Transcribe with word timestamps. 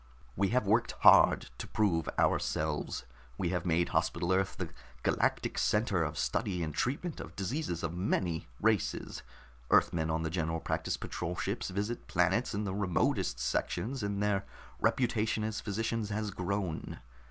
We 0.35 0.47
have 0.47 0.65
worked 0.65 0.93
hard 1.01 1.51
to 1.59 1.67
prove 1.67 2.09
ourselves. 2.17 3.05
We 3.37 3.49
have 3.49 3.67
made 3.67 3.89
Hospital 3.89 4.33
Earth 4.33 4.57
the 4.57 4.71
galactic 5.03 5.59
center 5.59 6.03
of 6.03 6.17
study 6.17 6.63
and 6.63 6.73
treatment 6.73 7.19
of 7.19 7.35
diseases 7.35 7.83
of 7.83 7.93
many 7.93 8.47
races. 8.59 9.21
Earthmen 9.69 10.09
on 10.09 10.23
the 10.23 10.31
General 10.31 10.59
Practice 10.59 10.97
Patrol 10.97 11.35
ships 11.35 11.69
visit 11.69 12.07
planets 12.07 12.55
in 12.55 12.63
the 12.63 12.73
remotest 12.73 13.39
sections, 13.39 14.01
and 14.01 14.23
their 14.23 14.43
reputation 14.79 15.43
as 15.43 15.61
physicians 15.61 16.09
has 16.09 16.31
grown. 16.31 16.97